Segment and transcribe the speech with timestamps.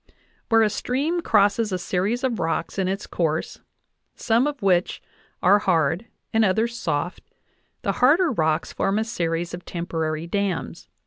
[0.49, 3.59] Where a "stream crosses a series of rocks in its course,
[4.15, 4.99] some of which
[5.43, 7.21] are hard and others soft,
[7.83, 10.89] the harder rocks form a series of temporary dams